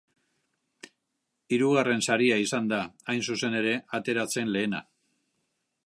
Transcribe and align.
Hirugarren 1.57 2.01
saria 2.09 2.39
izan 2.45 2.71
da, 2.73 2.79
hain 3.13 3.23
zuzen 3.31 3.59
ere, 3.61 3.75
ateratzen 3.99 4.55
lehena. 4.57 4.83